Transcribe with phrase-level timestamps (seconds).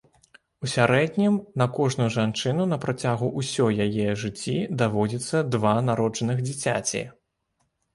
[0.63, 7.09] У сярэднім на кожную жанчыну на працягу ўсёй яе жыцці даводзіцца два народжаных дзіцяці.